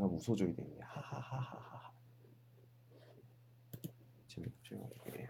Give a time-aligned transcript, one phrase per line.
[0.00, 1.92] 要웃어줘야되네 하하하하하.
[4.28, 4.88] 재밌죠.
[5.14, 5.28] 예.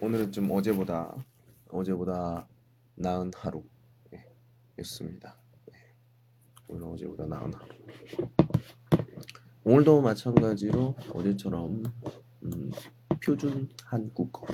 [0.00, 1.12] 오늘은 좀 어제보다
[1.68, 2.46] 어제보다
[2.94, 3.64] 나은 하루
[4.12, 4.24] 예,
[4.78, 5.36] 였습니다.
[5.70, 5.94] 예.
[6.68, 7.74] 오늘 어제보다 나은 하루.
[9.64, 11.82] 오늘도 마찬가지로 어제처럼
[12.44, 12.70] 음,
[13.20, 14.46] 표준 한국어,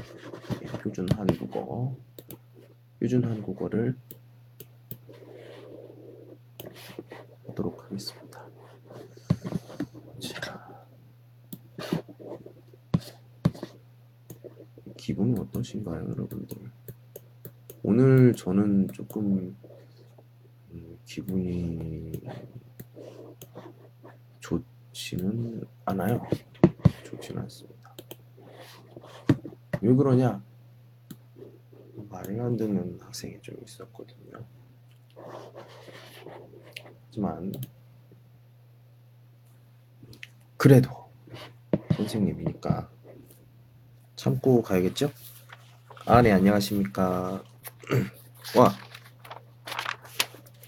[0.62, 1.94] 예, 표준 한국어,
[2.98, 3.98] 표준 한국어를
[7.48, 8.31] 하도록 하겠습니다.
[10.22, 10.86] 자,
[14.96, 16.58] 기분이 어떠신가요, 여러분들?
[17.82, 19.56] 오늘 저는 조금
[20.70, 22.12] 음, 기분이
[24.38, 26.22] 좋지는 않아요.
[27.02, 27.96] 좋지는 않습니다.
[29.80, 30.40] 왜 그러냐?
[32.08, 34.46] 말을 안 듣는 학생이 좀 있었거든요.
[37.06, 37.52] 하지만
[40.61, 41.11] 그래도
[41.95, 42.89] 선생님이니까
[44.15, 45.11] 참고 가야겠죠?
[46.05, 47.43] 아, 네, 안녕하십니까.
[48.55, 48.73] 와,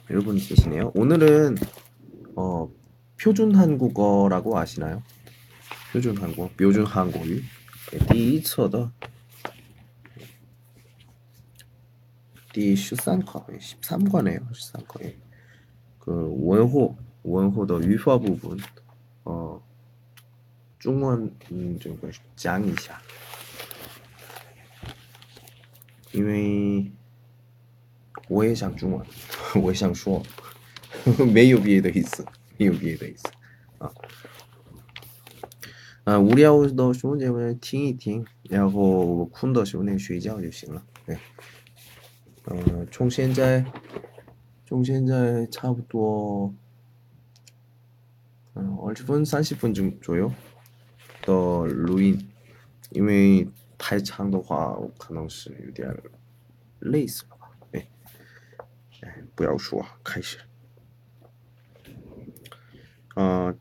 [0.09, 0.91] 여러분 계시네요.
[0.95, 1.55] 오늘은
[2.35, 2.69] 어,
[3.21, 5.01] 표준 한국어라고 아시나요?
[5.91, 7.25] 표준 한국어, 표준 한국어.
[8.11, 8.91] 第一册的
[12.53, 14.45] 第十三课, 13과네요.
[14.53, 14.99] 13课.
[15.03, 15.17] 예.
[15.97, 18.82] 그 원호 원호的 语法 부분 어
[20.83, 23.01] 중원 음, 这个讲一下
[26.11, 26.91] 因为
[28.27, 29.05] 我也想中文
[29.55, 30.23] 我也想说
[31.33, 32.25] 没有别的意思
[32.57, 33.23] 没有别的意思
[33.79, 33.91] 啊
[36.05, 41.17] 啊无聊的兄弟们听一听然后困的时候呢睡觉就行了对
[42.45, 43.65] 呃从现在
[44.65, 46.53] 从现在差不多，
[48.53, 50.31] 嗯，二十分、三十分钟左右
[51.24, 51.32] 的
[51.66, 52.30] 录音，
[52.90, 53.48] 因为
[53.78, 55.90] 太长的话，我可能是有点
[56.80, 57.50] 累死了吧。
[57.72, 57.88] 哎，
[59.00, 60.38] 哎，不要说，开始。
[63.14, 63.56] 啊、呃，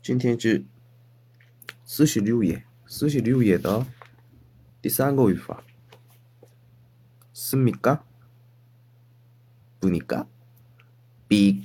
[0.00, 0.64] 今天是
[1.84, 3.84] 四十六页，四十六页的
[4.80, 5.64] 第三个语法，
[7.34, 8.04] 是米嘎，
[9.80, 10.26] 不尼嘎，
[11.26, 11.64] 比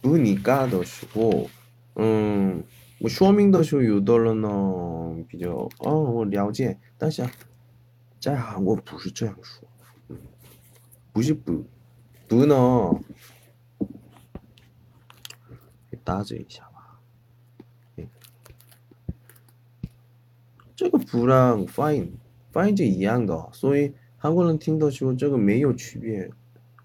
[0.00, 1.50] 不尼嘎的时候，
[1.96, 2.64] 嗯。
[3.03, 7.27] 我说明的时候有的人呢比较，哦，我了解，但是
[8.19, 9.67] 在韩国不是这样说，
[11.13, 11.65] 不是不
[12.27, 12.99] 不呢，
[16.03, 16.99] 打字一下吧，
[17.97, 18.07] 哎，
[20.75, 22.17] 这个不让发音，
[22.51, 26.31] 发音是一样的，所以韩国人听的时候这个没有区别。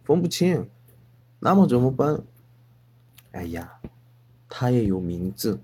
[0.04, 0.68] 分不清，
[1.40, 2.22] 那么怎么办？
[3.30, 3.80] 哎呀，
[4.50, 5.60] 它也有名字，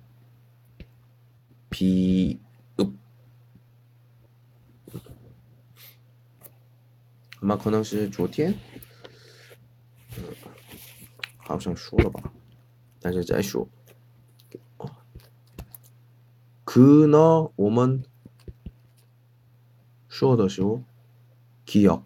[1.75, 2.41] 皮
[2.77, 2.93] 呃，
[7.41, 8.55] 那可能是昨天，
[10.17, 10.25] 嗯，
[11.39, 12.33] 好像说了吧，
[13.01, 13.69] 但是再说。
[16.65, 18.05] 그呢，我们
[20.09, 20.83] 说的时候，
[21.65, 22.05] 기억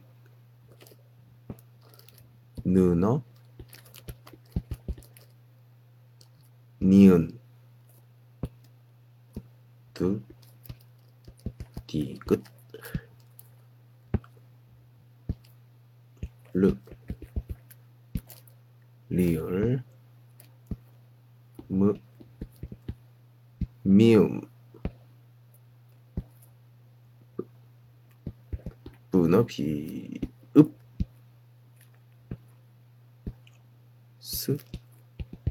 [2.65, 3.23] 느너
[6.79, 7.38] 니은
[10.00, 10.24] 그
[11.86, 12.42] 디귿
[16.54, 16.74] 르
[19.10, 19.84] 리을
[21.68, 21.94] 무
[23.84, 24.40] 미음
[29.12, 30.22] 분어 비
[34.22, 34.56] 스,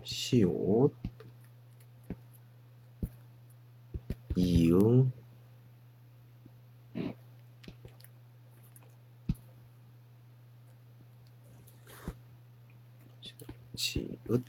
[0.03, 0.95] 시옷,
[4.69, 5.11] 이응,
[13.75, 14.45] 지읒,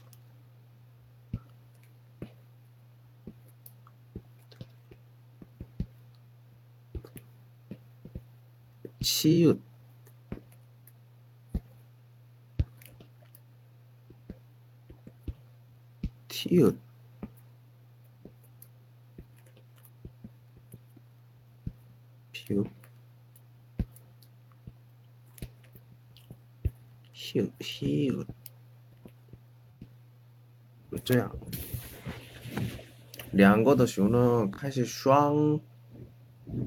[9.00, 9.58] 치읓,
[16.28, 16.89] 티읕
[22.49, 22.67] 피읍
[27.13, 28.25] 히읗 히읗
[31.03, 31.35] 这样
[33.31, 35.59] 两个的时候呢开始双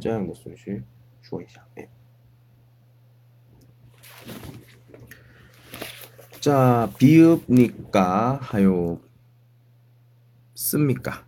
[0.00, 0.82] 这样的顺序
[1.20, 1.62] 说一下。
[1.74, 1.86] 哎，
[6.44, 8.40] 자, 비읍니까?
[8.42, 9.00] 하요
[10.54, 11.24] 씁니까?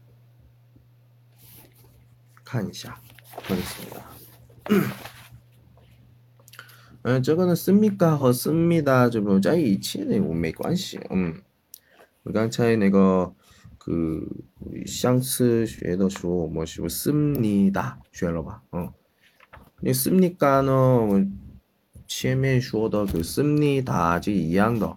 [2.44, 3.00] 看一下
[3.48, 4.02] 보겠습니다.
[7.04, 11.00] 嗯， 这个呢씁니까和씁니다 这不在一起呢，我没关系。
[11.10, 11.42] 嗯，
[12.22, 13.34] 我刚才那个
[13.78, 14.28] 그
[14.60, 18.62] 우리 相词学的时候，我们是不是 씁니다 学了吧？
[18.72, 18.92] 嗯，
[19.80, 21.26] 那 씁니까는 我
[22.06, 24.96] 前面说的그 씁니다 就一样的，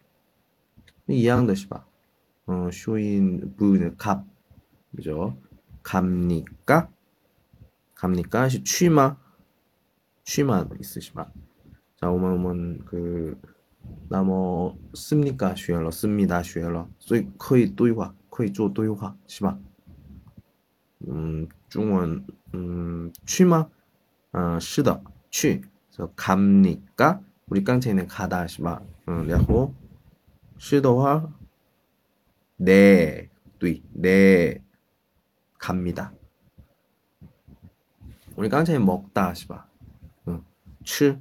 [1.11, 1.85] 이양 대시바.
[2.47, 4.25] 어, 쇼인 부는 갑.
[4.95, 5.37] 그죠?
[5.83, 6.89] 갑니까?
[7.95, 8.49] 갑니까?
[8.49, 9.17] 시 취마.
[10.23, 11.25] 취마 있으시마.
[11.97, 13.39] 자, 오만 오만 그
[14.09, 15.55] 나머 씁니까?
[15.55, 16.43] 슈엘러 씁니다.
[16.43, 16.89] 슈엘러.
[16.99, 18.13] 소이 거의 또이화.
[18.29, 19.15] 거의 쪼 또이화.
[19.27, 19.57] 시바.
[21.07, 23.67] 음, 중원 음, 취마.
[24.33, 25.01] 아, 어, 시다.
[25.29, 25.61] 취.
[25.87, 27.21] 그래서 갑니까?
[27.47, 28.73] 우리 깡체는 가다 시바.
[29.07, 29.75] 어, 네, 음, 그리고
[30.61, 31.27] 쉬더화
[32.57, 34.63] 네, 뚜이, 네,
[35.57, 36.13] 갑니다.
[38.35, 39.67] 우리 깡차이 먹다 하시바.
[40.27, 40.45] 응.
[40.83, 41.19] 추,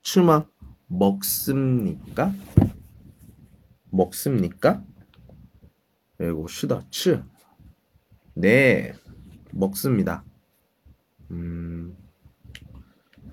[0.00, 0.46] 추마
[0.86, 2.32] 먹습니까?
[3.90, 4.84] 먹습니까?
[6.16, 7.24] 그리고 쉬더, 추.
[8.34, 8.92] 네,
[9.50, 10.22] 먹습니다.
[11.32, 11.96] 음,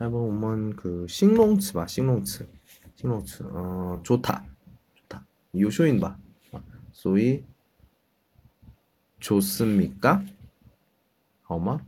[0.01, 2.49] 해보면 그 싱롱츠 봐, 싱롱츠,
[2.95, 3.43] 싱롱츠.
[3.43, 4.56] 어, 좋다.
[5.56, 5.60] 좋다.
[5.60, 6.16] 요쇼인 봐.
[6.92, 7.44] 소위
[9.20, 10.24] 좋습니까?
[11.42, 11.84] 好吗?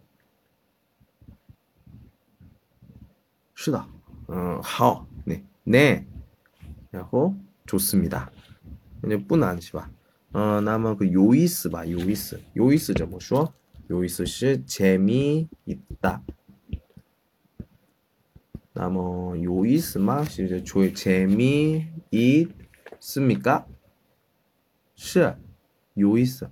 [3.55, 3.87] 是的.
[4.27, 5.07] 어, 好.
[5.25, 5.45] 네.
[5.65, 6.07] 네.
[6.91, 7.35] 然后
[7.67, 8.31] 좋습니다.
[9.01, 9.91] 근데 不难是吧?
[10.33, 13.53] 呃，那么个有意思吧，有意思，有意思怎么说？
[13.89, 16.21] 有意思是재미있다。
[18.73, 20.25] 那么有意思吗？
[20.25, 21.87] 是就재미있
[23.01, 23.67] 습니까？
[24.95, 25.37] 是
[25.95, 26.49] 有意思。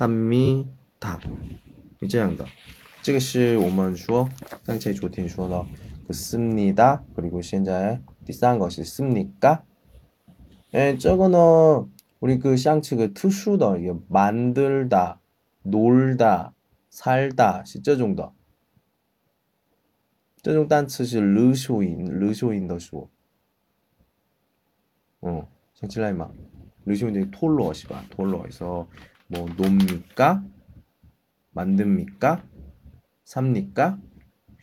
[0.00, 1.20] 합니다.
[2.08, 2.46] 这样的.
[3.02, 4.28] 这个是我们说
[4.64, 5.64] 刚才昨天说的
[6.10, 7.02] 씁니다.
[7.14, 9.62] 그리고 现在第三个是 씁니까?
[10.72, 11.88] 예, 这个呢
[12.20, 15.20] 우리 그 샹츠 그 특殊的 이게 만들다,
[15.62, 16.52] 놀다,
[16.90, 18.32] 살다, 是这种的.
[20.42, 23.08] 这种单词是日收音，日收音的说。
[25.20, 26.30] 어,想起来吗?
[26.86, 28.86] 르쇼인데 톨로시바 톨로에서
[29.30, 30.42] 뭐 놉니까?
[31.52, 32.42] 만듭니까?
[33.24, 33.98] 삽니까?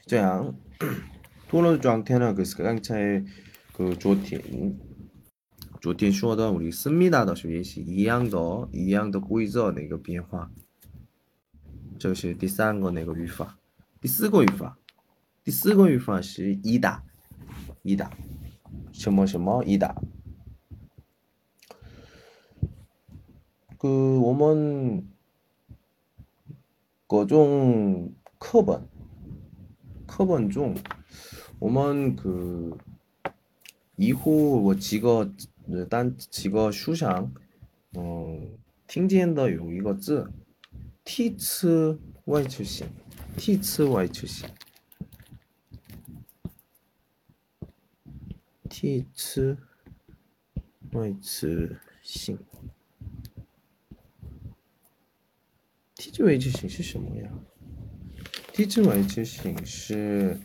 [0.05, 0.55] 这样
[1.49, 3.23] 톨로状态呢 그刚才
[3.73, 4.41] 그昨天
[5.81, 10.51] 昨天说的 우리 씁니다 的时候也是一样的一样的规则的一个变化
[11.97, 13.57] 这是第三个那个语法
[14.01, 14.77] 第四个语法
[15.43, 17.03] 第四个语法是一打，
[17.81, 18.09] 一打，
[18.93, 19.93] 什么什么一打。
[23.77, 25.07] 그我们
[27.07, 28.87] 各种课本
[30.05, 30.75] 课本中
[31.59, 32.77] 我们그
[33.95, 35.31] 以后我几个
[35.89, 37.33] 单几个书上
[37.93, 38.57] 嗯
[38.87, 40.31] 听见的有一个字
[41.03, 42.87] 替词外出现
[43.37, 44.49] 替词外出现
[48.69, 49.57] 替词
[50.93, 52.37] 谓词性。
[55.98, 57.28] 替词谓词性是什么呀？
[58.52, 60.38] 替词谓词性是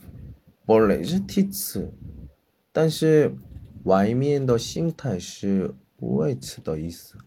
[0.66, 1.94] 本来是替词，
[2.72, 3.36] 但是
[3.84, 7.20] 外面的形态是谓词的意思。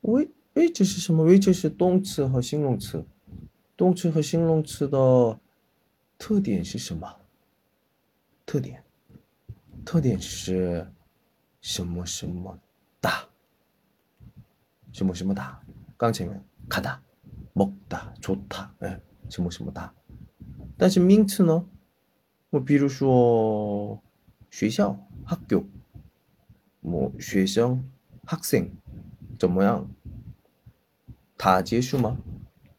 [0.00, 1.22] 谓谓词是什么？
[1.22, 3.06] 谓词是动词和形容词。
[3.76, 5.38] 动词和形容词的
[6.18, 7.20] 特点是什么？
[8.44, 8.82] 特点，
[9.84, 10.92] 特点是
[11.60, 12.58] 什么什么
[13.00, 13.28] 大？
[14.92, 15.62] 什么什么大？
[15.96, 17.00] 刚前面看大、
[17.53, 18.99] 먹다、좋 다， 哎，
[19.29, 19.93] 什么什么大？
[20.77, 21.65] 但是名词呢？
[22.49, 24.01] 我比如说
[24.49, 27.83] 学校、학교，뭐学生、
[28.25, 28.69] 학생
[29.37, 29.87] 怎么样？
[31.37, 32.17] 它结束吗？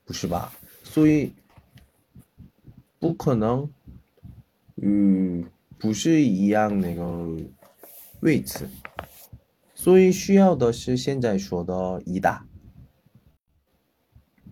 [0.04, 0.52] 不是吧？
[0.82, 1.32] 所以
[2.99, 3.70] 不可能，
[4.76, 5.46] 与
[5.78, 7.37] 不是一样那个
[8.20, 8.68] 位置，
[9.75, 12.44] 所以需要的是现在说的“一大”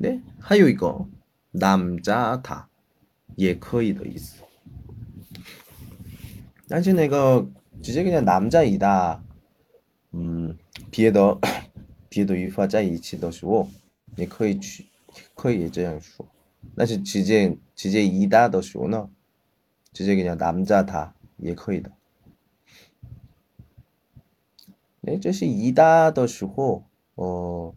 [0.00, 1.06] 네， 还有一个
[1.52, 2.64] 남자다
[3.34, 4.42] 也可以的意思。
[6.68, 7.48] 但是那个
[7.82, 9.20] 直接跟남자이 다，
[10.12, 10.56] 嗯，
[10.90, 11.38] 别的
[12.08, 13.68] 别的语法在一起的时候，
[14.16, 14.86] 也可以去，
[15.34, 16.26] 可以这样说。
[16.74, 19.08] 但是直接直接이다的时候呢，
[19.92, 21.92] 直接跟남자다也可以的。
[25.02, 27.76] 哎，这是一大的时候，哦，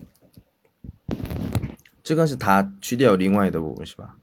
[2.10, 4.16] 这个是它去掉另外的部分是吧？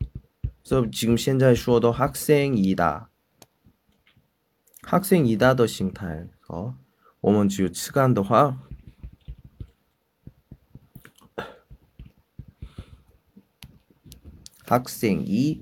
[0.64, 3.08] 所以지금现在说的학생이 다，
[4.82, 6.76] 학생이다的形态哦，
[7.20, 8.58] 我们只有吃干的话，
[14.66, 15.60] 학생 이，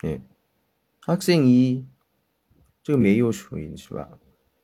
[0.00, 0.20] 哎，
[1.02, 1.84] 학생 이，
[2.82, 4.08] 这个没有属音是吧？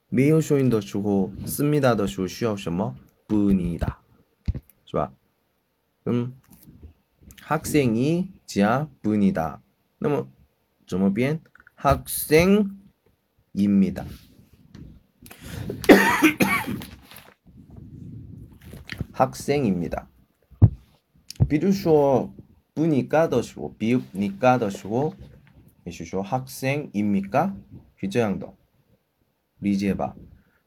[0.09, 2.97] 没有收音的时候，씁니다的时候需要什么？
[3.29, 3.99] 분 이 다，
[4.85, 5.13] 是吧？
[6.05, 6.35] 嗯，
[7.43, 9.61] 학생이자분이 다，
[9.99, 10.29] 那么
[10.87, 11.41] 怎么变？
[11.77, 12.69] 학생입니
[13.95, 14.05] 다，
[19.13, 20.09] 학생입니 다。
[21.49, 22.33] 比如说
[22.75, 25.15] 不니까的时候，比니까的时候，
[25.85, 27.55] 也是说학생입니 까？
[27.97, 28.55] 是这样的。
[29.61, 30.15] 理解吧，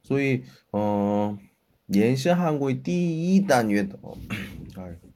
[0.04, 1.40] 所以，嗯，
[1.88, 3.98] 延伸韩国语第一单元的，
[4.76, 5.00] 哎，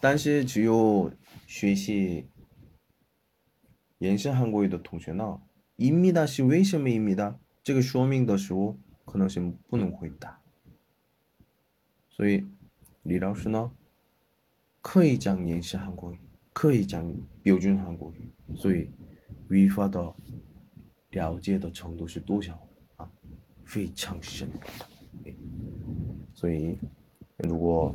[0.00, 1.12] 但是只有
[1.46, 2.28] 学习
[3.98, 5.40] 延伸韩国语的同学呢，
[5.76, 10.40] 입니다是为什么입니다这个说明的时候可能是不能回答，
[12.08, 12.44] 所以
[13.02, 13.72] 李老师呢
[14.80, 16.18] 可以讲延伸韩国语，
[16.52, 18.90] 可以讲标准韩国语，所以
[19.48, 20.14] 语法的
[21.10, 22.58] 了解的程度是多少
[22.96, 23.10] 啊？
[23.64, 24.48] 非常深，
[26.34, 26.76] 所以
[27.38, 27.94] 如果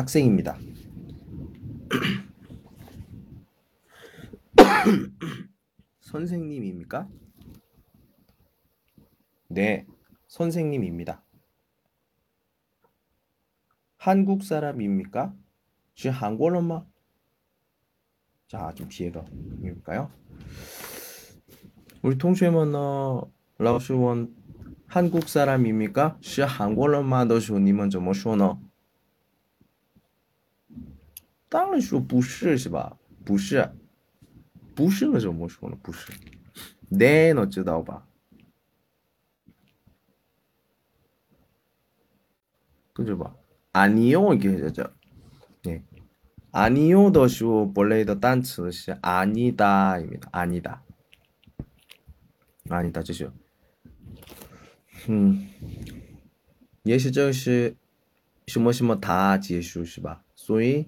[0.00, 0.58] 학생입니다.
[6.00, 7.08] 선생님입니까?
[9.48, 9.86] 네,
[10.28, 11.22] 선생님입니다.
[13.96, 15.34] 한국 사람입니까?
[15.94, 16.84] 지 한국어마
[18.48, 19.22] 자, 좀 뒤에가
[19.60, 20.10] 보일까요?
[22.02, 24.34] 우리 통쉐머너 라오시원
[24.86, 26.16] 한국 사람입니까?
[26.22, 28.69] 시 한국어마 더 쇼니 먼저 뭐 쇼너
[31.49, 32.97] 当然说不是是吧？
[33.23, 33.71] 不是，
[34.75, 35.77] 不是那怎么说呢？
[35.81, 36.11] 不是，
[36.89, 38.05] 네能知道吧？
[42.93, 43.35] 对吧？
[43.73, 44.91] 아니요이렇게 죠。
[45.63, 50.81] 네아니요的时候，本来的单词是아니다입니다아니 다，
[52.69, 53.31] 아니다就是，
[55.07, 55.47] 嗯，
[56.83, 57.75] 也是这是
[58.47, 60.23] 什么什么它结束是吧？
[60.35, 60.87] 所以。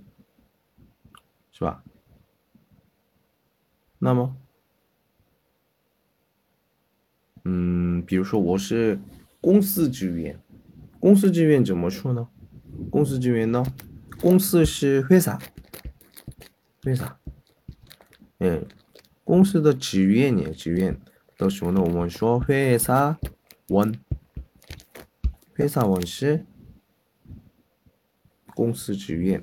[1.60, 1.82] 是吧？
[3.98, 4.36] 那么，
[7.44, 9.00] 嗯，比如说我是
[9.40, 10.38] 公司职员，
[11.00, 12.28] 公司职员怎么说呢？
[12.90, 13.64] 公司职员呢？
[14.20, 15.38] 公司是회사
[16.84, 17.18] 为啥？
[18.38, 18.66] 嗯，
[19.24, 20.52] 公司的职员呢？
[20.52, 21.00] 职员
[21.38, 23.18] 的时候呢，我们说회사
[23.68, 23.98] 원，
[25.56, 26.44] 회사원是
[28.54, 29.42] 公司职员。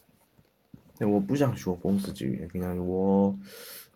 [1.00, 3.38] 我不想说公司职员，그냥我，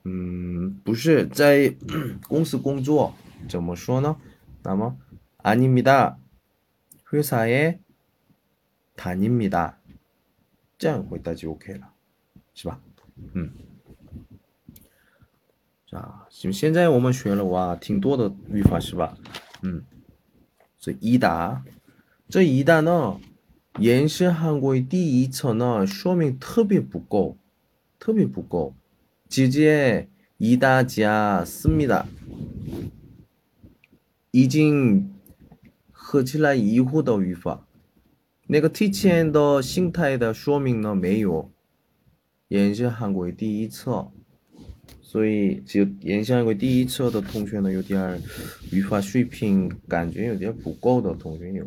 [0.05, 1.75] 嗯，不是在
[2.29, 3.15] 公司工作，
[3.49, 4.17] 怎么说呢？
[4.63, 4.97] 那么
[5.39, 6.17] 아닙니다
[7.11, 9.73] 회사에다닙니다
[10.79, 11.93] 这样回答就 OK 了，
[12.55, 12.81] 是吧？
[13.33, 13.51] 嗯。
[15.93, 19.19] 啊，行，现在我们学了哇，挺多的语法是吧？
[19.63, 19.85] 嗯，
[20.79, 21.65] 这一答，
[22.29, 23.21] 这一答呢，
[23.79, 27.37] 延伸韩国第一册呢，说明特别不够，
[27.99, 28.75] 特别不够，
[29.29, 32.07] 直接一大家思密达，
[34.31, 35.13] 已经
[35.91, 37.67] 合起来以后的语法，
[38.49, 41.51] 那个提前的心态的说明呢没有，
[42.49, 44.11] 延伸韩国第一册。
[45.03, 48.23] 所以只有延下一个第一册的同学呢，有点
[48.71, 51.67] 语法水平感觉有点不够的同学有。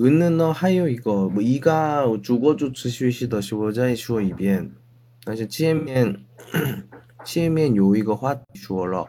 [0.00, 4.72] 은는 너 하요 이거 뭐 이가 主国主持学习的时候再说一遍，
[5.22, 6.24] 但是前面
[7.24, 9.08] 前面有一个话题说了，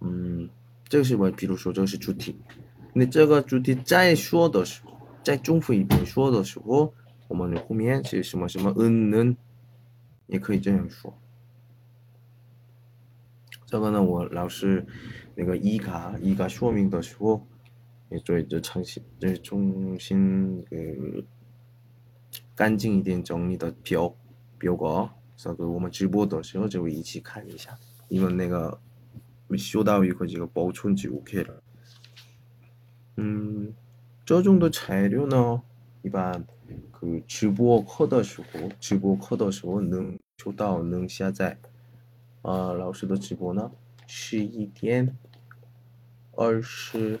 [0.00, 0.48] 嗯，
[0.88, 2.34] 这个是我比如说这个是主题，
[2.94, 6.94] 那这个主题再说的时候，再重复一遍说的时候，
[7.28, 9.36] 我们后面是什么什么嗯能，
[10.28, 11.12] 也可以这样说。
[13.66, 14.86] 这个呢，我老师
[15.34, 17.46] 那个一卡一卡说明的时候。
[18.12, 21.24] 也做一个重新，就是重新그
[22.54, 24.14] 干净一点整理的表
[24.58, 28.80] 表格，这个我们直播的时候就一起看一下，因为那个
[29.56, 31.62] 修到一个这个保存就 OK 了。
[33.16, 33.72] 嗯，
[34.24, 35.62] 这种的材料呢，
[36.02, 36.44] 一般
[36.92, 41.58] 그直播课的时候，直播课的时候能收到能下载。
[42.42, 43.70] 啊，老师的直播呢，
[44.06, 45.16] 十一点
[46.32, 47.20] 二十。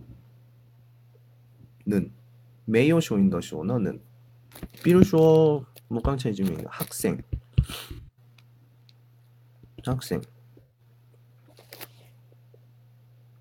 [1.85, 2.11] 는
[2.65, 4.01] 매요 쇼인 더 쇼너는?
[4.83, 7.21] 비로쇼 목강체의 주민 학생.
[9.85, 10.21] 학생.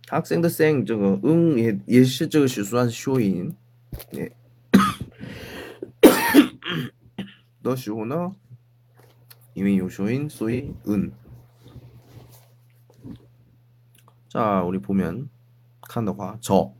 [0.09, 3.57] 학생 더생 저거 응예 예시 저거 시수한 쇼인.
[4.17, 4.29] 예.
[7.63, 8.35] 네더 쇼너?
[9.55, 11.13] 이미 요쇼인 소이 은.
[14.29, 15.29] 자, 우리 보면
[15.83, 16.80] 칸더화 저.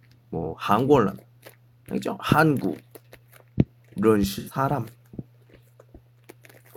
[0.31, 1.19] 뭐 한국어라면
[1.89, 2.17] 알겠죠?
[2.19, 2.79] 한국
[3.95, 4.87] 이런 식 사람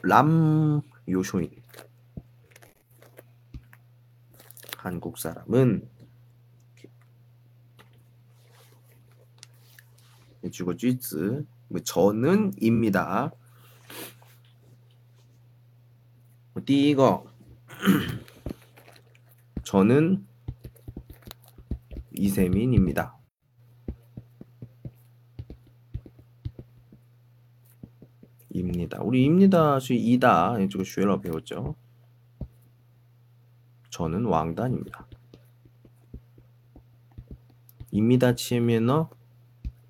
[0.03, 1.51] 람 요소인
[4.77, 5.89] 한국 사람은
[10.51, 13.33] 주거 쥐즈 뭐 저는 입니다.
[16.53, 17.25] 뭐 띠거
[19.65, 20.27] 저는
[22.13, 23.17] 이세민입니다.
[28.94, 29.00] 입니다.
[29.02, 31.76] 우리 입니다 수 이다 이쪽 쉐러 배웠죠.
[33.90, 35.08] 저는 왕단입니다.
[37.92, 39.06] 입니다 치면은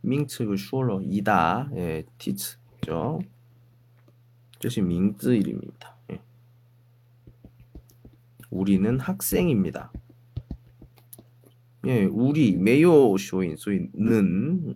[0.02, 3.20] 밍츠 슈러 이다 예, 티츠죠.
[4.60, 5.96] 这是名字이름입니다.
[6.12, 6.20] 예.
[8.50, 9.92] 우리는 학생입니다.
[11.86, 14.76] 예, 우리 매요 쇼인 소이는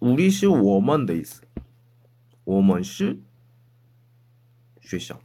[0.00, 1.42] 우리 是我们的意思。
[2.48, 3.20] 我们是
[4.82, 5.18] 学校.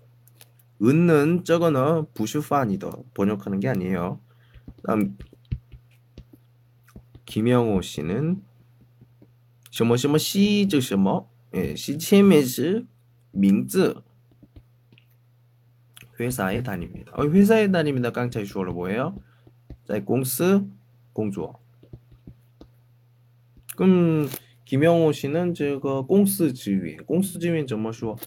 [0.81, 4.19] 은는 저거는 부슈판이더 번역하는 게 아니에요.
[4.85, 5.17] 다음
[7.25, 8.43] 김영호 씨는
[9.71, 12.85] 什么什么西这什么 예, 시前面是
[13.31, 14.03] 名字
[16.19, 17.11] 회사에 다닙니다.
[17.15, 18.11] 어, 회사에 다닙니다.
[18.11, 19.17] 깡차이 주어로 뭐예요?
[19.85, 20.67] 在公司
[21.11, 21.59] 工作
[23.75, 24.29] 그럼
[24.65, 28.17] 김영호 씨는 这个公司职员公司职员怎么说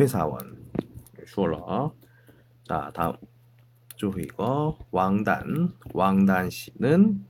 [0.00, 0.70] 회사원
[1.26, 1.94] 슈얼러
[2.66, 3.16] 자 다음
[3.96, 7.26] 주이거 왕단 왕단 씨는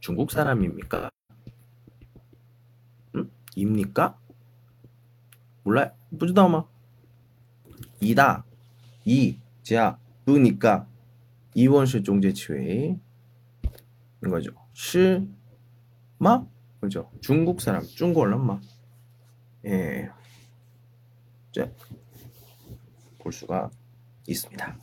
[0.00, 1.10] 중국 사람입니까?
[3.14, 3.30] 음?
[3.54, 4.18] 입니까?
[5.62, 6.64] 몰라 부지다마
[8.00, 8.44] 이다
[9.04, 10.88] 이 자, 부니까
[11.54, 12.98] 이원시 종제치회
[14.22, 14.50] 인 거죠.
[14.72, 15.26] 시,
[16.18, 16.44] 마?
[16.80, 17.10] 그죠.
[17.20, 18.60] 중국 사람, 중국 얼마?
[19.64, 20.10] 예.
[21.52, 21.70] 자,
[23.20, 23.70] 볼 수가
[24.26, 24.76] 있습니다.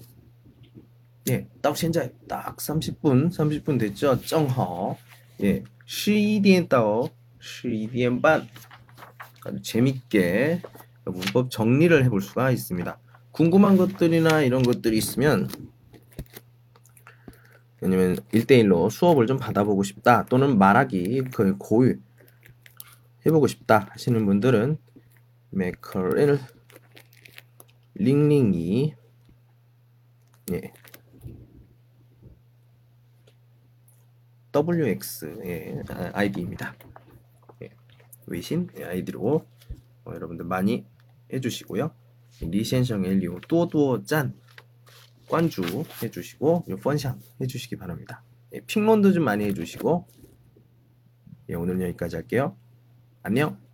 [1.29, 4.21] 예, 딱 현재 딱 30분, 30분 됐죠?
[4.21, 4.97] 정허.
[5.43, 8.47] 예, 11년 따오, 11년 반.
[9.45, 10.61] 아주 재밌게
[11.05, 12.99] 문법 정리를 해볼 수가 있습니다.
[13.31, 15.47] 궁금한 것들이나 이런 것들이 있으면
[17.81, 21.97] 왜냐면 1대1로 수업을 좀 받아보고 싶다 또는 말하기 그 고유
[23.25, 24.77] 해보고 싶다 하시는 분들은
[25.51, 26.39] 메커를
[27.99, 28.93] 링링이
[30.51, 30.73] 예.
[34.55, 35.83] WX의
[36.13, 36.75] 아이디입니다.
[37.63, 37.69] 예.
[38.27, 39.45] 외신 아이디로
[40.05, 40.85] 어, 여러분들 많이
[41.33, 41.91] 해주시고요.
[42.41, 44.39] 리센성의 리오 또또 짠
[45.27, 48.23] 관주 해주시고 펀샹 해주시기 바랍니다.
[48.53, 50.07] 예, 핑론도 좀 많이 해주시고
[51.49, 52.55] 예, 오늘 여기까지 할게요.
[53.23, 53.66] 안녕.